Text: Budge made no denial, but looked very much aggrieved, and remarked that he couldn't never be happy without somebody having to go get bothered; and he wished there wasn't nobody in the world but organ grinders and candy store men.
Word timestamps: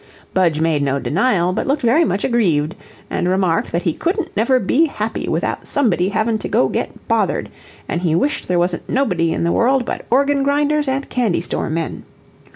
Budge 0.33 0.59
made 0.59 0.81
no 0.81 0.97
denial, 0.97 1.53
but 1.53 1.67
looked 1.67 1.83
very 1.83 2.03
much 2.03 2.23
aggrieved, 2.23 2.73
and 3.11 3.29
remarked 3.29 3.71
that 3.71 3.83
he 3.83 3.93
couldn't 3.93 4.35
never 4.35 4.59
be 4.59 4.85
happy 4.87 5.29
without 5.29 5.67
somebody 5.67 6.09
having 6.09 6.39
to 6.39 6.49
go 6.49 6.69
get 6.69 7.07
bothered; 7.07 7.51
and 7.87 8.01
he 8.01 8.15
wished 8.15 8.47
there 8.47 8.57
wasn't 8.57 8.89
nobody 8.89 9.31
in 9.31 9.43
the 9.43 9.51
world 9.51 9.85
but 9.85 10.07
organ 10.09 10.41
grinders 10.41 10.87
and 10.87 11.07
candy 11.07 11.39
store 11.39 11.69
men. 11.69 12.03